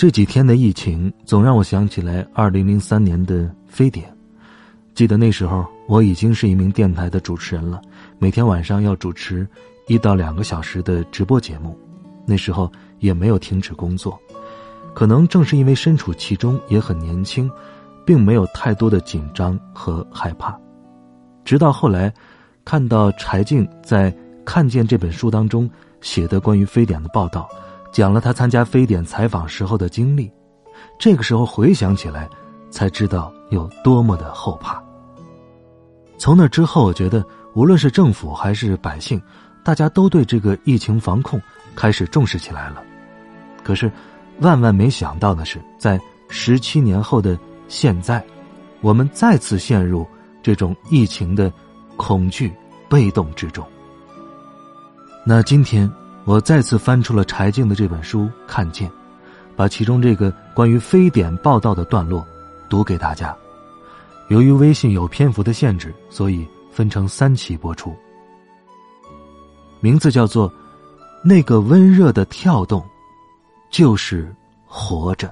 [0.00, 4.10] 这几天的疫情，总让我想起来二零零三年的非典。
[4.94, 7.82] 记得那时候，我已经是一名电台的主持人了，
[8.18, 9.46] 每天晚上要主持
[9.88, 11.78] 一到两个小时的直播节目。
[12.24, 14.18] 那时候也没有停止工作，
[14.94, 17.50] 可能正是因为身处其中，也很年轻，
[18.06, 20.58] 并没有太多的紧张和害怕。
[21.44, 22.10] 直到后来，
[22.64, 24.10] 看到柴静在
[24.46, 25.68] 《看见》这本书当中
[26.00, 27.46] 写的关于非典的报道。
[27.92, 30.30] 讲了他参加非典采访时候的经历，
[30.98, 32.28] 这个时候回想起来，
[32.70, 34.82] 才知道有多么的后怕。
[36.16, 37.24] 从那之后，我觉得
[37.54, 39.20] 无论是政府还是百姓，
[39.64, 41.40] 大家都对这个疫情防控
[41.74, 42.82] 开始重视起来了。
[43.64, 43.90] 可是，
[44.40, 48.24] 万万没想到的是，在十七年后的现在，
[48.80, 50.06] 我们再次陷入
[50.42, 51.52] 这种疫情的
[51.96, 52.52] 恐惧
[52.88, 53.66] 被动之中。
[55.26, 55.90] 那今天。
[56.26, 58.88] 我再次翻出了柴静的这本书《看见》，
[59.56, 62.24] 把其中这个关于非典报道的段落
[62.68, 63.36] 读给大家。
[64.28, 67.96] 由于微信有篇幅的限制，所以分成三期播出。
[69.80, 70.48] 名字叫做
[71.24, 72.84] 《那个温热的跳动，
[73.70, 74.32] 就是
[74.66, 75.26] 活着》。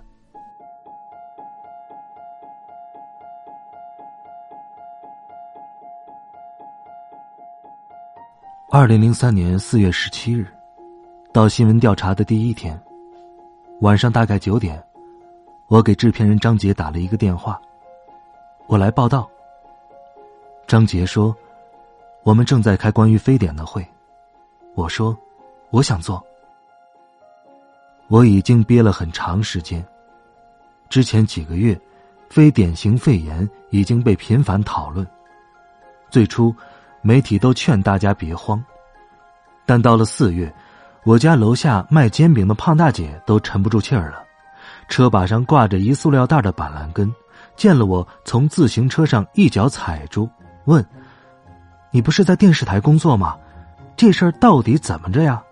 [8.70, 10.46] 二零零三年四月十七日。
[11.38, 12.76] 到新闻调查的第一天，
[13.80, 14.84] 晚上大概九点，
[15.68, 17.62] 我给制片人张杰打了一个电话。
[18.66, 19.30] 我来报道。
[20.66, 21.32] 张杰说
[22.26, 23.86] ：“我们正在开关于非典的会。”
[24.74, 25.16] 我说
[25.70, 26.20] ：“我想做。”
[28.10, 29.80] 我已经憋了很长时间。
[30.88, 31.80] 之前几个月，
[32.28, 35.06] 非典型肺炎已经被频繁讨论。
[36.10, 36.52] 最初，
[37.00, 38.60] 媒体都劝大家别慌，
[39.64, 40.52] 但到了四月。
[41.08, 44.22] 我家楼下卖煎饼的胖大姐都沉不住气儿了，
[44.90, 47.10] 车把上挂着一塑料袋的板蓝根，
[47.56, 50.28] 见了我从自行车上一脚踩住，
[50.66, 50.86] 问
[51.90, 53.38] ：“你不是在电视台工作吗？
[53.96, 55.42] 这事儿到底怎么着呀？”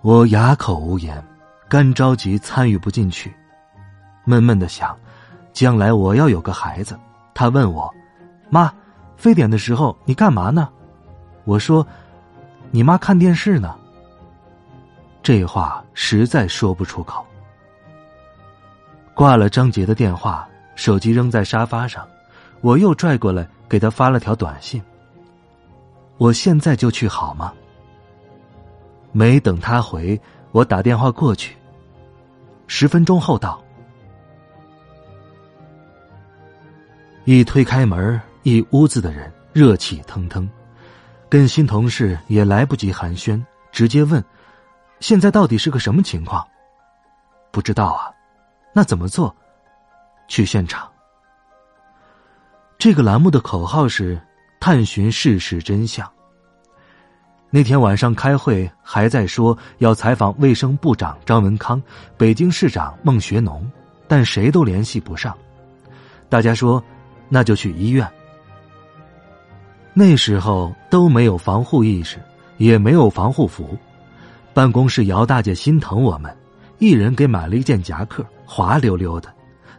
[0.00, 1.20] 我哑口无言，
[1.68, 3.34] 干着急参与不进去，
[4.22, 4.96] 闷闷的想：
[5.52, 6.96] 将来我要有个孩子，
[7.34, 7.92] 他问我
[8.50, 8.72] ：“妈，
[9.16, 10.68] 非典的时候你干嘛呢？”
[11.42, 11.84] 我说。
[12.74, 13.72] 你妈看电视呢。
[15.22, 17.24] 这话实在说不出口。
[19.14, 22.04] 挂了张杰的电话，手机扔在沙发上，
[22.62, 24.82] 我又拽过来给他发了条短信
[26.18, 27.54] ：“我现在就去好吗？”
[29.14, 30.20] 没等他回，
[30.50, 31.56] 我打电话过去。
[32.66, 33.62] 十分钟后到，
[37.24, 40.50] 一推开门，一屋子的人热气腾腾。
[41.34, 44.24] 跟新同事也来不及寒暄，直接问
[45.02, 46.46] ：“现在到底是个什么情况？”
[47.50, 48.06] 不知道啊，
[48.72, 49.34] 那怎么做？
[50.28, 50.88] 去现场。
[52.78, 54.16] 这个栏目的口号是
[54.62, 56.08] “探寻事实真相”。
[57.50, 61.82] 那天晚上开会还在说要采访卫生部长张文康、
[62.16, 63.68] 北京市长孟学农，
[64.06, 65.36] 但谁都联系不上。
[66.28, 66.80] 大家说
[67.28, 68.08] ：“那就去医院。”
[69.96, 72.18] 那时候都没有防护意识，
[72.56, 73.78] 也没有防护服。
[74.52, 76.36] 办公室姚大姐心疼我们，
[76.78, 79.32] 一人给买了一件夹克，滑溜溜的，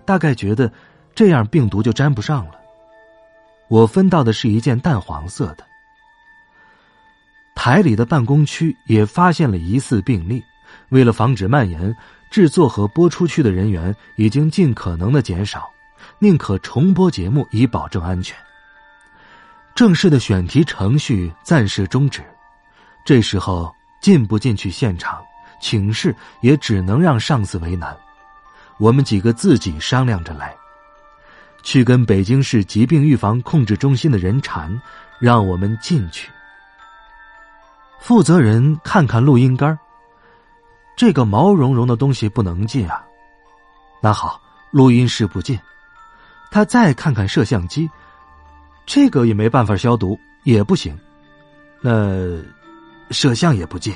[0.05, 0.71] 大概觉得
[1.13, 2.53] 这样病毒就沾不上了。
[3.67, 5.65] 我分到的是一件淡黄色的。
[7.53, 10.41] 台里的办公区也发现了疑似病例，
[10.89, 11.93] 为了防止蔓延，
[12.31, 15.69] 制作和播出区的人员已经尽可能的减少，
[16.19, 18.35] 宁可重播节目以保证安全。
[19.75, 22.23] 正式的选题程序暂时终止，
[23.03, 25.21] 这时候进不进去现场，
[25.59, 27.95] 请示也只能让上司为难。
[28.77, 30.55] 我们几个自己商量着来，
[31.61, 34.81] 去跟北京市疾病预防控制中心的人缠，
[35.19, 36.31] 让我们进去。
[37.99, 39.77] 负责人看看录音杆
[40.95, 43.03] 这个毛茸茸的东西不能进啊。
[44.01, 44.39] 那好，
[44.71, 45.59] 录音室不进。
[46.49, 47.91] 他再看看摄像机。
[48.85, 50.97] 这个也没办法消毒，也不行。
[51.81, 52.41] 那
[53.11, 53.93] 摄像也不进。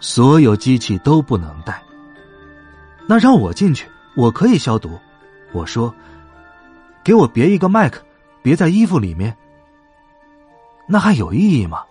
[0.00, 1.82] 所有机器都不能带。
[3.06, 4.98] 那让我进去，我可以消毒。
[5.52, 5.94] 我说
[7.02, 8.02] ：“给我别一个麦克，
[8.42, 9.36] 别在衣服里面。”
[10.86, 11.84] 那还有意义吗？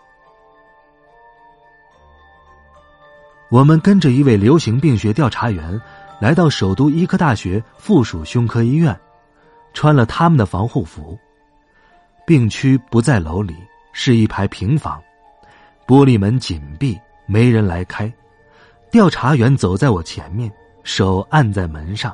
[3.50, 5.80] 我们跟着一位流行病学调查员
[6.20, 8.98] 来到首都医科大学附属胸科医院，
[9.74, 11.18] 穿了他们的防护服。
[12.28, 13.56] 病区不在楼里，
[13.94, 15.02] 是一排平房，
[15.88, 18.12] 玻璃门紧闭，没人来开。
[18.92, 20.52] 调查员走在我前面，
[20.84, 22.14] 手按在门上，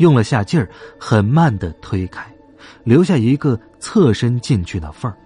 [0.00, 0.68] 用了下劲儿，
[0.98, 2.26] 很慢的推开，
[2.82, 5.16] 留下一个侧身进去的缝儿。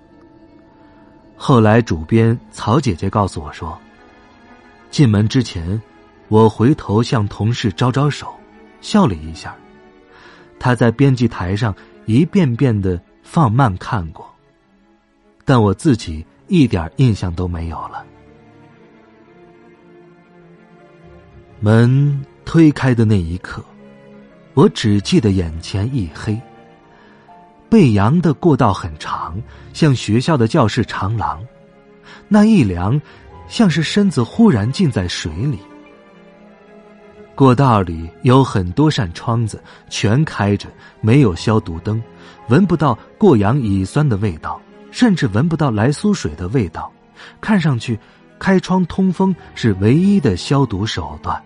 [1.35, 3.81] 后来，主编曹姐姐告诉我说。
[4.91, 5.81] 进门之前，
[6.29, 8.39] 我回头向同事招招手，
[8.83, 9.57] 笑了一下。
[10.59, 11.75] 他在编辑台上
[12.05, 14.27] 一遍遍的放慢看过，
[15.45, 18.03] 但我自己一点印象都没有了。
[21.61, 23.63] 门推开的那一刻，
[24.55, 26.41] 我只记得眼前一黑。
[27.69, 29.39] 背阳的过道很长，
[29.75, 31.45] 像学校的教室长廊，
[32.29, 32.99] 那一凉。
[33.47, 35.59] 像是身子忽然浸在水里。
[37.39, 40.69] 过道里有很多扇窗子，全开着，
[41.01, 42.03] 没有消毒灯，
[42.49, 46.93] 闻不到过氧乙酸的味道，甚至闻不到来苏水的味道。
[47.41, 47.97] 看上去，
[48.41, 51.41] 开窗通风是唯一的消毒手段。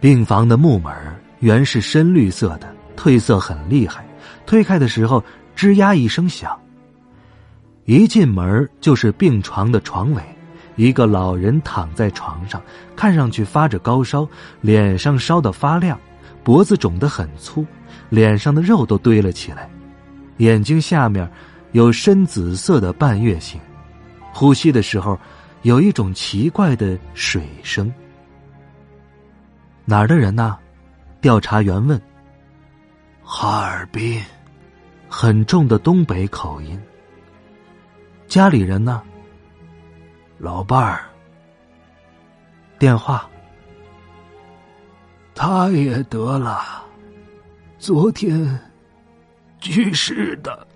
[0.00, 0.90] 病房的木门
[1.40, 4.08] 原是深绿色的，褪色很厉害，
[4.46, 5.22] 推开的时候
[5.54, 6.58] 吱呀一声响。
[7.84, 10.22] 一进门就是病床的床尾，
[10.76, 12.62] 一个老人躺在床上，
[12.94, 14.28] 看上去发着高烧，
[14.60, 15.98] 脸上烧得发亮，
[16.44, 17.66] 脖子肿得很粗，
[18.08, 19.68] 脸上的肉都堆了起来，
[20.36, 21.28] 眼睛下面
[21.72, 23.60] 有深紫色的半月形，
[24.32, 25.18] 呼吸的时候
[25.62, 27.92] 有一种奇怪的水声。
[29.84, 30.56] 哪儿的人呢？
[31.20, 32.00] 调查员问。
[33.22, 34.20] 哈尔滨，
[35.08, 36.78] 很重的东北口音。
[38.28, 39.02] 家里人呢？
[40.38, 41.08] 老伴儿。
[42.78, 43.28] 电话。
[45.38, 46.82] 他也得了，
[47.78, 48.58] 昨天
[49.60, 50.66] 去世的。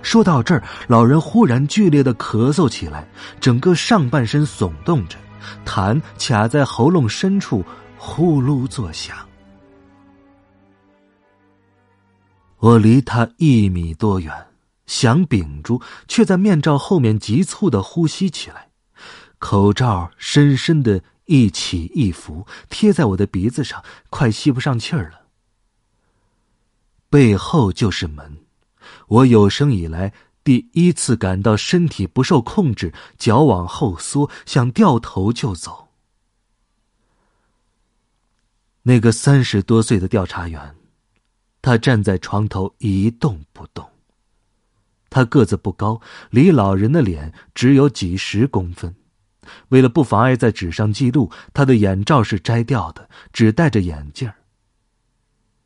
[0.00, 3.04] 说到这儿，老人忽然剧烈的咳嗽起来，
[3.40, 5.18] 整个上半身耸动着，
[5.64, 7.64] 痰卡在喉咙深处，
[7.98, 9.16] 呼噜作响。
[12.58, 14.32] 我离他一米多远，
[14.92, 18.68] 想屏住，却在面罩后面急促的呼吸起来，
[19.38, 25.22] 口罩深深的一起一伏，贴在我的鼻子上，快吸不上气儿了。
[27.08, 28.36] 背后就是门，
[29.08, 30.12] 我有生以来
[30.44, 35.88] 第一次感到身体不受控制，脚往后缩，想掉头就走。
[38.82, 40.76] 那个三十多岁的调查员。
[41.62, 43.91] 他站在床头一动不动。
[45.12, 46.00] 他个子不高，
[46.30, 48.94] 离老人的脸只有几十公分。
[49.68, 54.32] 为了不妨碍在纸上记录，他的眼罩是摘掉的，只戴着眼镜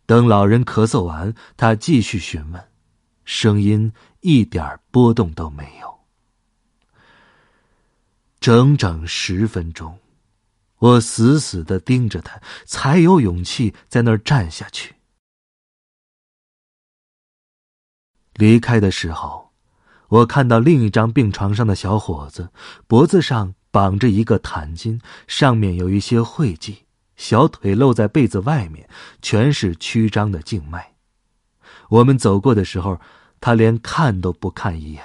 [0.04, 2.60] 等老人咳嗽完，他继续询问，
[3.24, 5.94] 声音一点波动都没有。
[8.40, 9.96] 整整十分钟，
[10.78, 14.95] 我死死的盯着他，才有勇气在那儿站下去。
[18.36, 19.50] 离开的时候，
[20.08, 22.50] 我看到另一张病床上的小伙子
[22.86, 26.84] 脖子上绑着一个毯巾，上面有一些晦迹，
[27.16, 28.88] 小腿露在被子外面，
[29.22, 30.94] 全是曲张的静脉。
[31.88, 33.00] 我们走过的时候，
[33.40, 35.02] 他连看都不看一眼。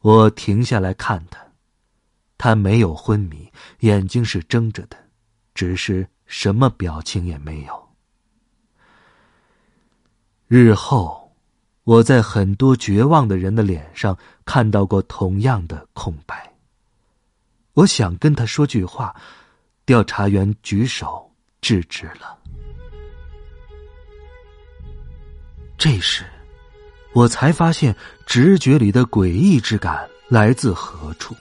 [0.00, 1.40] 我停下来看他，
[2.36, 4.96] 他没有昏迷，眼睛是睁着的，
[5.54, 7.85] 只是什么表情也没有。
[10.48, 11.32] 日后，
[11.82, 16.52] 我在很多绝望的人的脸上看到过同样的空白。
[17.74, 19.14] 我想跟他说句话，
[19.84, 21.28] 调查员举手
[21.60, 22.38] 制止了。
[25.76, 26.24] 这时，
[27.12, 31.34] 我才发现直觉里的诡异之感来自何处。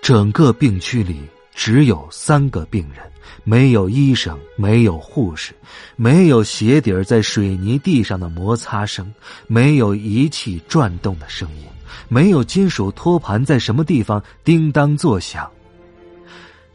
[0.00, 1.20] 整个病区里。
[1.54, 3.00] 只有三个病人，
[3.44, 5.54] 没有医生，没有护士，
[5.96, 9.12] 没有鞋底在水泥地上的摩擦声，
[9.46, 11.66] 没有仪器转动的声音，
[12.08, 15.50] 没有金属托盘在什么地方叮当作响。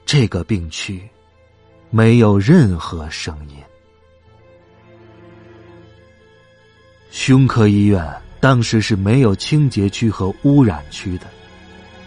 [0.06, 1.02] 这个病区
[1.92, 3.56] 没有任何声音。
[7.12, 8.04] 胸科医院
[8.40, 11.28] 当时是没有清洁区和污染区的。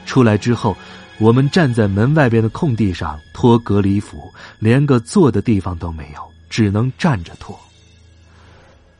[0.06, 0.76] 出来之后，
[1.18, 7.58] 我们站在门外边的空地上脱隔离服，连个坐的地方都没有，只能站着脱。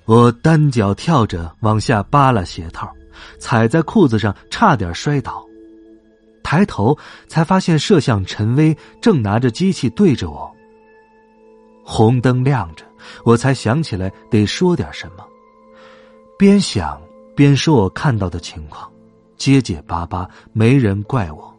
[0.05, 2.93] 我单脚跳着往下扒拉鞋套，
[3.39, 5.45] 踩在裤子上，差点摔倒。
[6.43, 6.97] 抬头
[7.29, 10.53] 才发现摄像陈威正拿着机器对着我。
[11.85, 12.85] 红灯亮着，
[13.25, 15.25] 我才想起来得说点什么。
[16.39, 17.01] 边想
[17.35, 18.91] 边说我看到的情况，
[19.37, 21.52] 结结巴巴，没人怪我，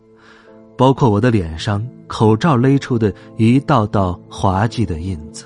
[0.78, 5.46] 包括我的脸上口罩勒出的一道道滑稽的印子。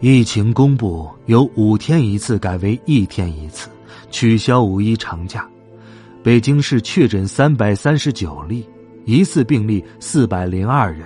[0.00, 3.68] 疫情公布，由五天一次改为一天一次，
[4.10, 5.48] 取消五一长假。
[6.22, 8.64] 北京市确诊三百三十九例，
[9.04, 11.02] 疑似病例四百零二人。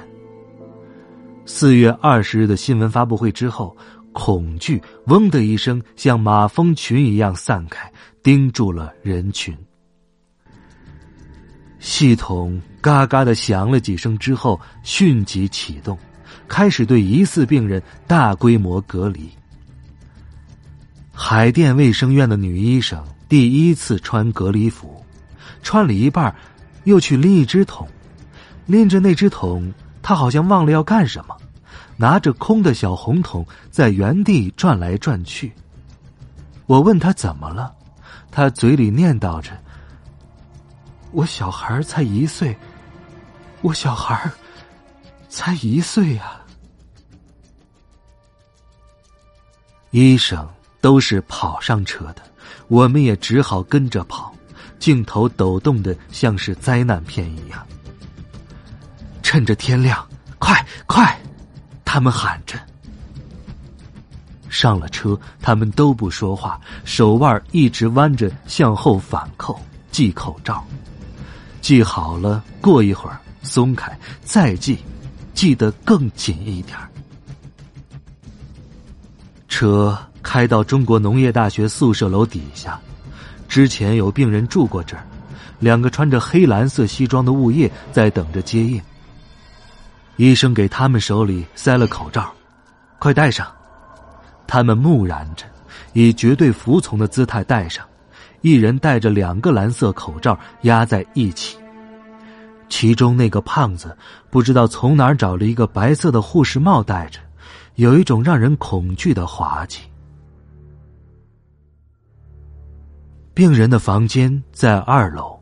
[1.46, 3.74] 四月二十日的新闻发布会之后，
[4.12, 7.90] 恐惧“嗡”的一声像马蜂群一样散开，
[8.22, 9.56] 盯住了人群。
[11.82, 15.98] 系统嘎嘎的响了几声之后，迅即启动，
[16.46, 19.28] 开始对疑似病人大规模隔离。
[21.12, 25.04] 海淀卫生院的女医生第一次穿隔离服。
[25.60, 26.32] 穿了一半，
[26.84, 27.88] 又去拎一只桶，
[28.66, 29.72] 拎着那只桶，
[30.02, 31.36] 她好像忘了要干什么，
[31.96, 35.52] 拿着空的小红桶在原地转来转去。
[36.66, 37.74] 我问他怎么了，
[38.30, 39.50] 他嘴里念叨着
[41.12, 42.56] ：“我小孩才一岁，
[43.60, 44.30] 我小孩
[45.28, 46.40] 才一岁呀。”
[49.90, 50.48] 医生
[50.80, 52.22] 都是跑上车的，
[52.68, 54.32] 我们也只好跟着跑。
[54.78, 57.64] 镜头抖动的像是灾难片一样。
[59.22, 60.04] 趁着天亮，
[60.38, 61.16] 快快！
[61.84, 62.58] 他们喊着。
[64.48, 69.60] 上了车，他们都不说话，手腕一直弯着向后反扣
[69.92, 70.66] 系口罩，
[71.62, 74.78] 系好了，过一会儿松开，再系，
[75.32, 76.76] 系得更紧一点。
[79.48, 82.78] 车开到中国农业大学宿舍楼底下。
[83.48, 85.06] 之前有病人住过这儿，
[85.60, 88.80] 两个穿着黑蓝色西装的物业在等着接应。
[90.16, 92.32] 医生给他们手里塞了口罩，
[92.98, 93.46] 快戴上。
[94.46, 95.44] 他们木然着，
[95.92, 97.86] 以绝对服从的姿态戴上。
[98.42, 101.56] 一人戴着两个蓝色口罩压在一起。
[102.68, 103.96] 其中那个胖子
[104.30, 107.18] 不知道从哪儿找了一个白色的护士帽戴着，
[107.74, 109.80] 有一种让人恐惧的滑稽。
[113.34, 115.38] 病人的房间在二楼，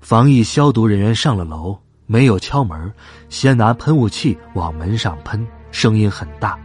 [0.00, 2.92] 防疫消毒人员上了楼，没有敲门，
[3.28, 6.58] 先拿喷雾器往门上喷，声音很大。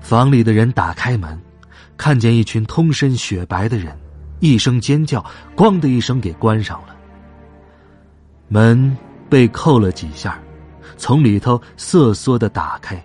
[0.00, 1.38] 房里的人打开门，
[1.96, 3.94] 看见一群通身雪白的人，
[4.40, 5.24] 一声尖叫，
[5.56, 6.96] 咣的一声给关上了。
[8.48, 8.96] 门
[9.28, 10.38] 被扣了几下，
[10.96, 13.02] 从里头瑟缩的打开。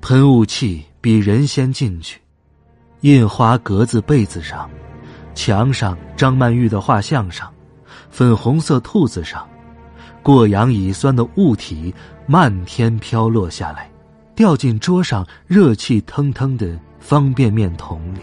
[0.00, 2.20] 喷雾器比人先进去，
[3.02, 4.68] 印花格子被子上。
[5.34, 7.52] 墙上张曼玉的画像上，
[8.10, 9.46] 粉红色兔子上，
[10.20, 11.94] 过氧乙酸的物体
[12.26, 13.88] 漫天飘落下来，
[14.34, 18.20] 掉进桌上热气腾腾的方便面桶里。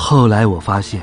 [0.00, 1.02] 后来我发现，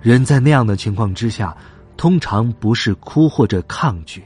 [0.00, 1.54] 人在那样的情况之下，
[1.96, 4.24] 通常不是哭或者抗拒。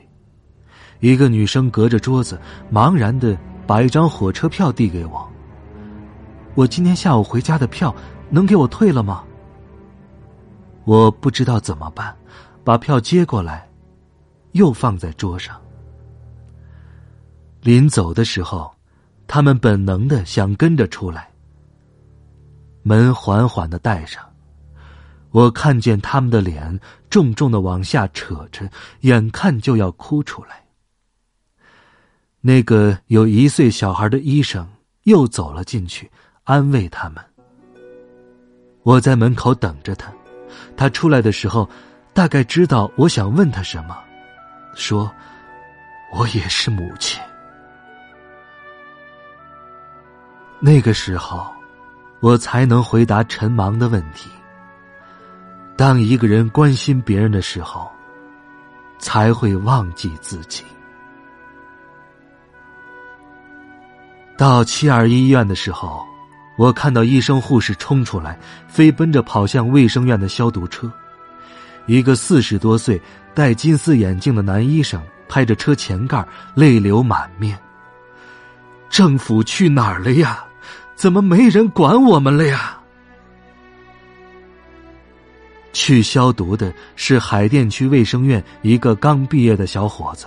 [1.00, 2.38] 一个女生隔着桌子，
[2.70, 3.36] 茫然的
[3.66, 5.26] 把一张火车票递给我。
[6.54, 7.92] 我今天下午回家的票
[8.28, 9.24] 能给我退了吗？
[10.84, 12.14] 我不知道怎么办，
[12.62, 13.66] 把票接过来，
[14.52, 15.58] 又放在桌上。
[17.62, 18.70] 临走的时候，
[19.26, 21.31] 他们本能的想跟着出来。
[22.82, 24.22] 门缓缓的带上，
[25.30, 28.68] 我看见他们的脸重重的往下扯着，
[29.00, 30.64] 眼看就要哭出来。
[32.40, 34.68] 那个有一岁小孩的医生
[35.04, 36.10] 又走了进去。
[36.44, 37.24] 安慰他们。
[38.82, 40.12] 我在门口等着他，
[40.76, 41.70] 他出来的时候，
[42.12, 43.96] 大概知道我想问他什么，
[44.74, 45.08] 说
[46.12, 47.22] ：“我也是母亲。”
[50.58, 51.46] 那个时候，
[52.22, 54.30] 我才能回答陈芒的问题。
[55.76, 57.90] 当一个人关心别人的时候，
[59.00, 60.62] 才会忘记自己。
[64.36, 66.06] 到七二医院的时候。
[66.58, 68.38] 我看到医生护士冲出来，
[68.68, 70.92] 飞奔着跑向卫生院的消毒车。
[71.86, 73.00] 一个四十多岁、
[73.34, 76.24] 戴金丝眼镜的男医生拍着车前盖，
[76.54, 77.58] 泪流满面。
[78.90, 80.44] 政府去哪儿了呀？
[80.94, 82.78] 怎么没人管我们了呀？
[85.72, 90.26] 去消毒的是海淀区卫生院一个刚毕业的小伙子，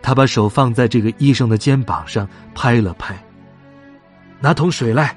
[0.00, 3.14] 他把手放在这个医生的肩膀上拍了拍，
[4.40, 5.14] 拿桶水来。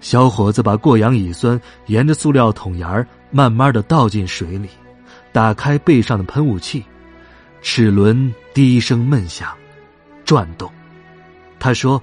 [0.00, 4.68] 小伙子把过氧乙酸沿着塑料桶沿儿慢慢的倒进水里，
[5.32, 6.84] 打开背上的喷雾器，
[7.62, 9.52] 齿轮低声闷响，
[10.24, 10.70] 转动。
[11.58, 12.02] 他说：“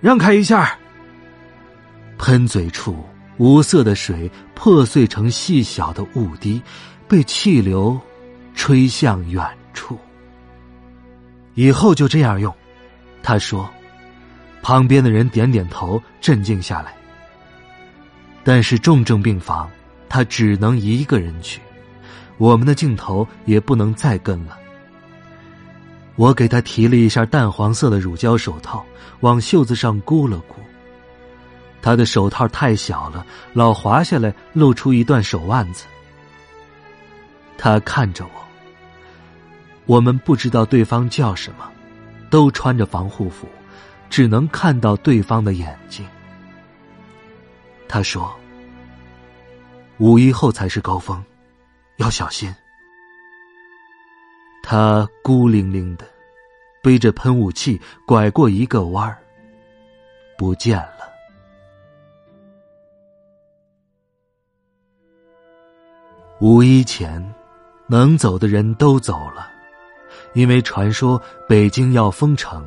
[0.00, 0.76] 让开一下。”
[2.18, 3.04] 喷嘴处
[3.38, 6.60] 无色的水破碎成细小的雾滴，
[7.08, 7.98] 被气流
[8.54, 9.98] 吹向远处。
[11.54, 12.54] 以后就这样用，
[13.22, 13.68] 他说。
[14.62, 16.94] 旁边的人点点头，镇静下来。
[18.44, 19.70] 但是重症病房，
[20.06, 21.62] 他只能一个人去，
[22.36, 24.58] 我们的镜头也不能再跟了。
[26.20, 28.84] 我给他提了一下淡黄色的乳胶手套，
[29.20, 30.56] 往袖子上箍了箍。
[31.80, 33.24] 他的手套太小了，
[33.54, 35.86] 老滑下来，露出一段手腕子。
[37.56, 38.30] 他看着我，
[39.86, 41.66] 我们不知道对方叫什么，
[42.28, 43.48] 都穿着防护服，
[44.10, 46.06] 只能看到对方的眼睛。
[47.88, 48.30] 他说
[49.96, 51.24] ：“五一后才是高峰，
[51.96, 52.54] 要小心。”
[54.62, 56.06] 他孤零零的
[56.82, 59.18] 背着喷雾器，拐过一个弯儿，
[60.38, 61.10] 不见了。
[66.40, 67.22] 五一前，
[67.86, 69.50] 能走的人都走了，
[70.32, 72.64] 因为传说北京要封城，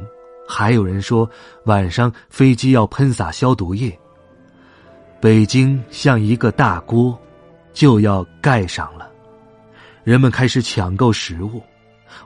[0.48, 1.28] 还有人说
[1.66, 3.98] 晚上飞机要喷洒消毒液。
[5.20, 7.18] 北京像一个大锅，
[7.74, 9.10] 就要盖上了。
[10.04, 11.64] 人们开始抢购食物，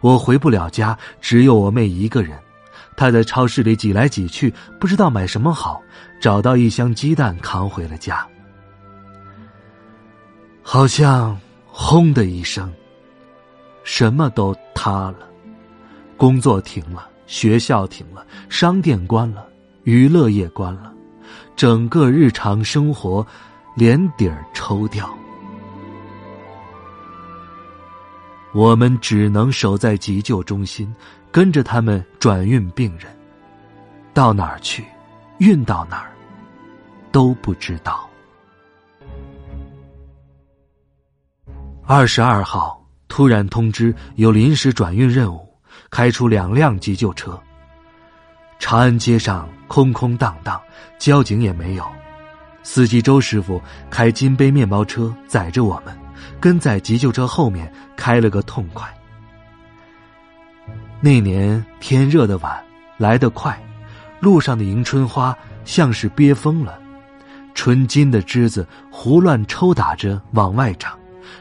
[0.01, 2.37] 我回不了家，只有我妹一个人。
[2.95, 5.81] 她在超市里挤来挤去，不知道买什么好，
[6.19, 8.27] 找到一箱鸡蛋扛回了家。
[10.63, 12.73] 好像轰的一声，
[13.83, 15.19] 什么都塌了，
[16.17, 19.47] 工作停了，学校停了，商店关了，
[19.83, 20.91] 娱乐业关了。
[21.55, 23.25] 整个日常生活
[23.75, 25.09] 连底儿抽掉，
[28.53, 30.93] 我们只能守在急救中心，
[31.31, 33.15] 跟着他们转运病人，
[34.13, 34.85] 到哪儿去，
[35.39, 36.11] 运到哪儿，
[37.11, 38.09] 都不知道。
[41.85, 45.47] 二十二号突然通知有临时转运任务，
[45.89, 47.39] 开出两辆急救车。
[48.59, 50.59] 长安街上空空荡荡，
[50.97, 51.85] 交警也没有。
[52.63, 55.97] 司机周师傅开金杯面包车载着我们，
[56.39, 58.87] 跟在急救车后面开了个痛快。
[60.99, 62.63] 那年天热的晚，
[62.97, 63.57] 来得快，
[64.19, 66.79] 路上的迎春花像是憋疯了，
[67.53, 70.97] 纯金的枝子胡乱抽打着往外长，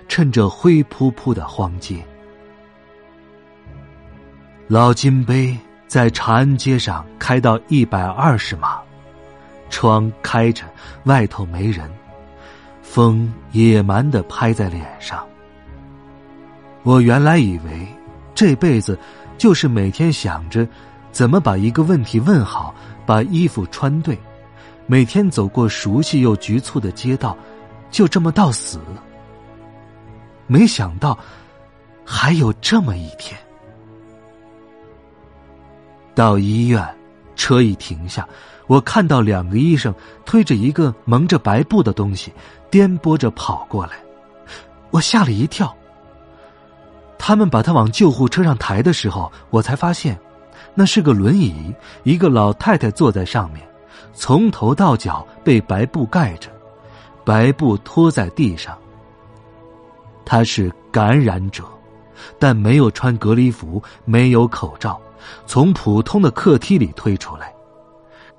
[0.09, 2.05] 趁着灰扑扑的荒街。
[4.69, 5.57] 老金杯。
[5.89, 8.81] 在长安街上开到一百二十码，
[9.71, 10.65] 窗开着，
[11.05, 11.89] 外头没人，
[12.89, 15.27] 风野蛮的拍在脸上。
[16.85, 17.87] 我原来以为
[18.33, 18.97] 这辈子
[19.37, 20.67] 就是每天想着
[21.11, 24.17] 怎么把一个问题问好，把衣服穿对，
[24.87, 27.37] 每天走过熟悉又局促的街道，
[27.91, 28.81] 就这么到死。
[30.47, 31.19] 没想到
[32.05, 33.39] 还有这么一天。
[36.15, 36.96] 到医院，
[37.37, 38.27] 车一停下，
[38.67, 39.95] 我看到两个医生
[40.25, 42.33] 推着一个蒙着白布的东西，
[42.71, 43.93] 颠簸着跑过来，
[44.91, 45.73] 我吓了一跳。
[47.19, 50.19] 他们把他往救护车上抬的时候，我才发现，
[50.75, 53.67] 那是个轮椅，一个老太太坐在上面，
[54.13, 56.51] 从头到脚被白布盖着，
[57.25, 58.77] 白布拖在地上。
[60.25, 61.65] 他是感染者，
[62.39, 65.01] 但没有穿隔离服，没有口罩。
[65.47, 67.53] 从普通的客梯里推出来，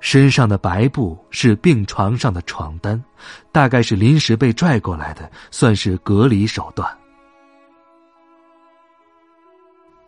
[0.00, 3.02] 身上的白布是病床上的床单，
[3.50, 6.88] 大概是临时被拽过来的，算是隔离手段。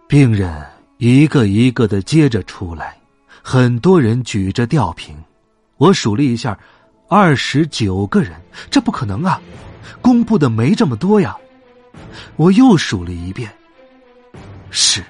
[0.06, 0.66] 病人
[0.98, 2.96] 一个一个的接着出来，
[3.42, 5.16] 很多人举着吊瓶，
[5.76, 6.58] 我数了一下，
[7.08, 8.32] 二十九个人，
[8.70, 9.40] 这不可能啊！
[10.02, 11.36] 公布的没这么多呀。
[12.36, 13.52] 我又数了一遍，
[14.70, 15.04] 是。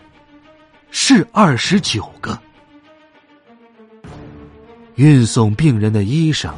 [0.91, 2.39] 是二十九个。
[4.97, 6.53] 运送病人的医生，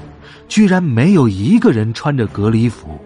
[0.49, 2.99] 居然没有一个人穿着隔离服，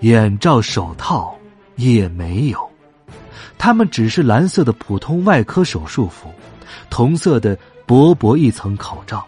[0.00, 1.34] 眼罩、手套
[1.76, 2.70] 也没有，
[3.56, 6.30] 他们只是蓝色的普通外科手术服，
[6.90, 9.24] 同色的薄薄一层口罩。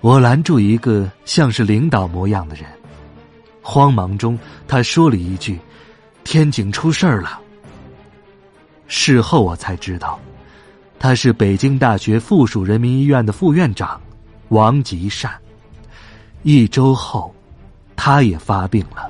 [0.00, 2.64] 我拦住一个像是领导模样的人，
[3.62, 5.60] 慌忙中他说了一句
[6.24, 7.39] ：“天井出事儿了。”
[8.92, 10.18] 事后我才知道，
[10.98, 14.00] 他是北京大学附属人民医院的副院长
[14.48, 15.32] 王吉善。
[16.42, 17.32] 一周后，
[17.94, 19.08] 他也发病了。